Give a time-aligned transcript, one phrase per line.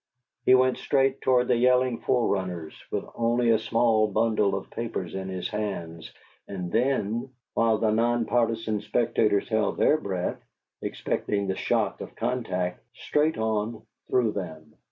[0.47, 5.29] He went straight toward the yelling forerunners, with only a small bundle of papers in
[5.29, 6.11] his hands,
[6.47, 10.43] and then while the non partisan spectators held their breath,
[10.81, 14.73] expecting the shock of contact straight on through them.